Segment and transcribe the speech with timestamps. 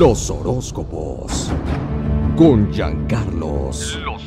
[0.00, 1.52] Los horóscopos.
[2.34, 3.98] Con Giancarlos.
[4.02, 4.22] Los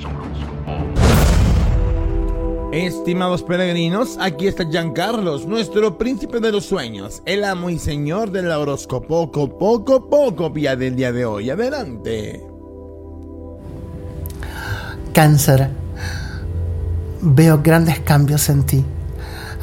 [2.72, 8.52] Estimados peregrinos, aquí está Giancarlos, nuestro príncipe de los sueños, el amo y señor del
[8.52, 11.50] horóscopo poco, poco, poco, vía del día de hoy.
[11.50, 12.46] Adelante.
[15.12, 15.72] Cáncer,
[17.20, 18.86] veo grandes cambios en ti.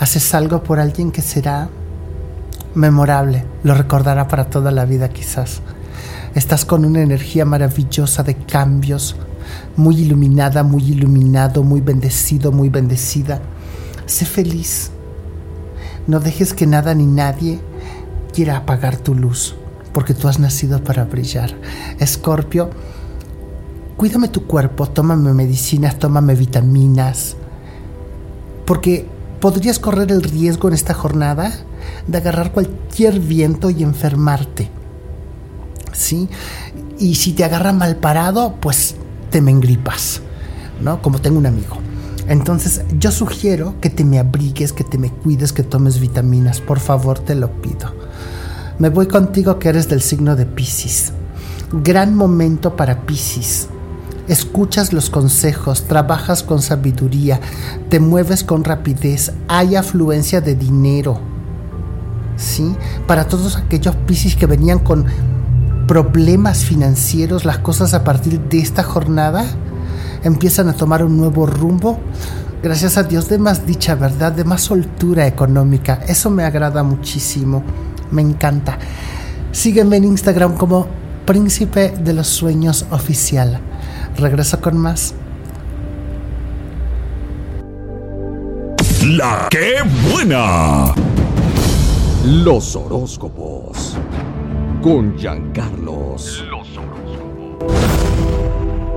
[0.01, 1.69] Haces algo por alguien que será
[2.75, 5.63] memorable, lo recordará para toda la vida quizás.
[6.35, 9.17] Estás con una energía maravillosa de cambios,
[9.77, 13.41] muy iluminada, muy iluminado, muy bendecido, muy bendecida.
[14.07, 14.91] Sé feliz.
[16.07, 17.61] No dejes que nada ni nadie
[18.33, 19.55] quiera apagar tu luz,
[19.93, 21.55] porque tú has nacido para brillar.
[21.99, 22.71] Escorpio,
[23.97, 27.37] cuídame tu cuerpo, tómame medicinas, tómame vitaminas,
[28.67, 29.07] porque
[29.41, 31.53] podrías correr el riesgo en esta jornada
[32.07, 34.80] de agarrar cualquier viento y enfermarte.
[35.93, 36.29] ¿Sí?
[36.99, 38.97] Y si te agarra mal parado, pues
[39.31, 39.53] te me
[40.81, 41.03] ¿no?
[41.03, 41.79] Como tengo un amigo.
[42.29, 46.61] Entonces, yo sugiero que te me abrigues, que te me cuides, que tomes vitaminas.
[46.61, 47.93] Por favor, te lo pido.
[48.79, 51.13] Me voy contigo que eres del signo de Pisces.
[51.73, 53.69] Gran momento para Pisces.
[54.29, 57.41] Escuchas los consejos, trabajas con sabiduría,
[57.89, 61.21] te mueves con rapidez, hay afluencia de dinero.
[62.37, 62.77] ¿Sí?
[63.09, 65.07] Para todos aquellos Pisces que venían con
[65.91, 69.45] problemas financieros, las cosas a partir de esta jornada
[70.23, 71.99] empiezan a tomar un nuevo rumbo.
[72.63, 74.31] Gracias a Dios de más dicha, ¿verdad?
[74.31, 75.99] De más soltura económica.
[76.07, 77.65] Eso me agrada muchísimo.
[78.13, 78.79] Me encanta.
[79.51, 80.87] Sígueme en Instagram como
[81.27, 83.59] Príncipe de los Sueños Oficial.
[84.17, 85.13] Regreso con más.
[89.09, 90.95] La que buena.
[92.25, 93.97] Los horóscopos
[94.83, 96.45] con Giancarlos.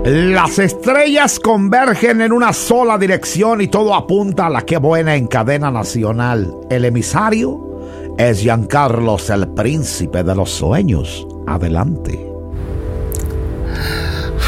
[0.06, 5.28] Las estrellas convergen en una sola dirección y todo apunta a la que buena en
[5.28, 6.54] cadena nacional.
[6.70, 11.28] El emisario es Giancarlos, el príncipe de los sueños.
[11.48, 12.30] Adelante.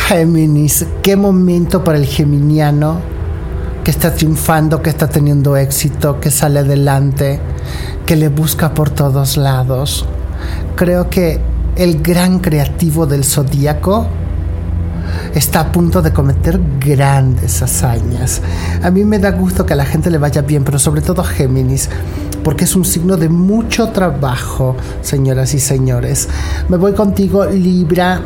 [0.07, 2.99] Géminis, qué momento para el geminiano
[3.83, 7.39] que está triunfando, que está teniendo éxito, que sale adelante,
[8.05, 10.05] que le busca por todos lados
[10.75, 11.39] creo que
[11.75, 14.07] el gran creativo del zodíaco
[15.33, 18.41] está a punto de cometer grandes hazañas.
[18.81, 21.21] A mí me da gusto que a la gente le vaya bien, pero sobre todo
[21.21, 21.89] a Géminis,
[22.43, 26.29] porque es un signo de mucho trabajo, señoras y señores.
[26.69, 28.21] Me voy contigo, Libra.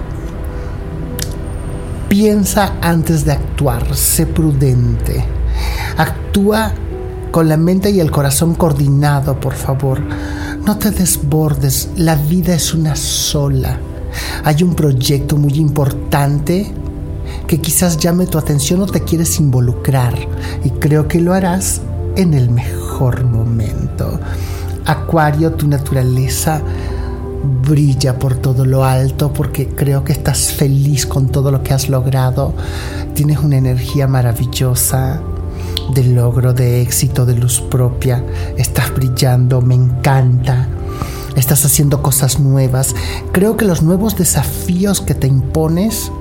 [2.07, 5.23] Piensa antes de actuar, sé prudente.
[5.97, 6.71] Actúa
[7.31, 10.01] con la mente y el corazón coordinado, por favor.
[10.69, 13.79] No te desbordes, la vida es una sola.
[14.43, 16.71] Hay un proyecto muy importante
[17.47, 20.13] que quizás llame tu atención o te quieres involucrar
[20.63, 21.81] y creo que lo harás
[22.15, 24.19] en el mejor momento.
[24.85, 26.61] Acuario, tu naturaleza
[27.67, 31.89] brilla por todo lo alto porque creo que estás feliz con todo lo que has
[31.89, 32.53] logrado.
[33.15, 35.19] Tienes una energía maravillosa
[35.93, 38.23] de logro, de éxito, de luz propia.
[38.57, 40.67] Estás brillando, me encanta.
[41.35, 42.95] Estás haciendo cosas nuevas.
[43.31, 46.11] Creo que los nuevos desafíos que te impones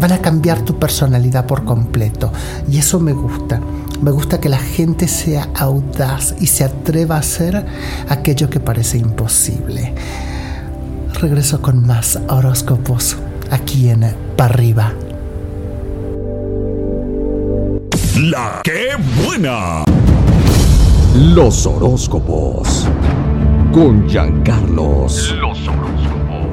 [0.00, 2.32] van a cambiar tu personalidad por completo.
[2.70, 3.60] Y eso me gusta.
[4.00, 7.64] Me gusta que la gente sea audaz y se atreva a hacer
[8.08, 9.94] aquello que parece imposible.
[11.20, 13.16] Regreso con más horóscopos
[13.50, 14.00] aquí en
[14.36, 14.92] Para Arriba.
[18.20, 18.90] La que
[19.24, 19.84] buena.
[21.16, 22.86] Los horóscopos.
[23.72, 25.34] Con Giancarlos.
[25.36, 26.52] Los horóscopos.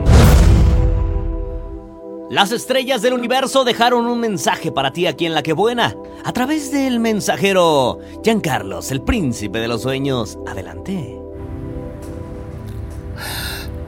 [2.29, 5.97] Las estrellas del universo dejaron un mensaje para ti aquí en La que buena.
[6.23, 10.39] A través del mensajero Giancarlos, el príncipe de los sueños.
[10.47, 11.19] Adelante.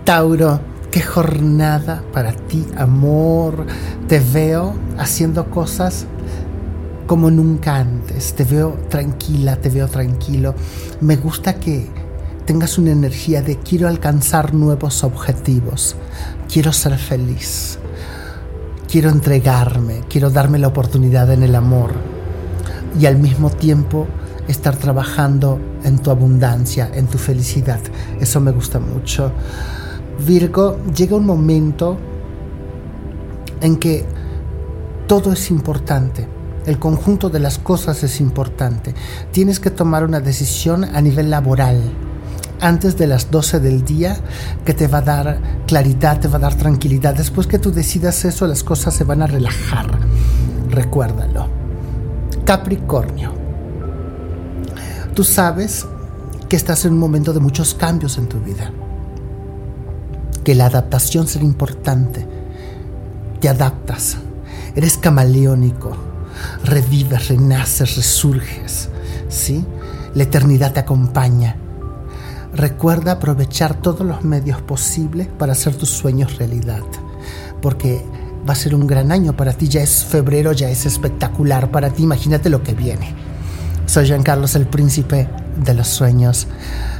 [0.03, 0.59] Tauro,
[0.91, 3.65] qué jornada para ti, amor.
[4.09, 6.05] Te veo haciendo cosas
[7.07, 8.33] como nunca antes.
[8.33, 10.55] Te veo tranquila, te veo tranquilo.
[11.01, 11.87] Me gusta que
[12.45, 15.95] tengas una energía de quiero alcanzar nuevos objetivos,
[16.51, 17.79] quiero ser feliz,
[18.89, 21.93] quiero entregarme, quiero darme la oportunidad en el amor
[22.99, 24.07] y al mismo tiempo
[24.47, 27.79] estar trabajando en tu abundancia, en tu felicidad.
[28.19, 29.31] Eso me gusta mucho.
[30.25, 31.97] Virgo, llega un momento
[33.61, 34.05] en que
[35.07, 36.27] todo es importante
[36.65, 38.93] el conjunto de las cosas es importante.
[39.31, 41.79] Tienes que tomar una decisión a nivel laboral.
[42.63, 44.17] antes de las 12 del día
[44.63, 47.15] que te va a dar claridad, te va a dar tranquilidad.
[47.15, 49.87] Después que tú decidas eso, las cosas se van a relajar.
[50.69, 51.47] Recuérdalo.
[52.45, 53.33] Capricornio.
[55.15, 55.87] Tú sabes
[56.47, 58.71] que estás en un momento de muchos cambios en tu vida.
[60.43, 62.27] Que la adaptación será importante.
[63.39, 64.17] Te adaptas.
[64.75, 66.10] Eres camaleónico.
[66.63, 68.89] Revives, renaces, resurges.
[69.29, 69.65] ¿Sí?
[70.13, 71.55] La eternidad te acompaña.
[72.53, 76.81] Recuerda aprovechar todos los medios posibles para hacer tus sueños realidad.
[77.61, 78.05] Porque
[78.47, 79.67] va a ser un gran año para ti.
[79.67, 82.03] Ya es febrero, ya es espectacular para ti.
[82.03, 83.13] Imagínate lo que viene.
[83.85, 85.27] Soy Jean Carlos, el príncipe
[85.63, 86.47] de los sueños,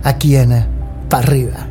[0.03, 0.65] aquí en
[1.09, 1.70] Para Arriba.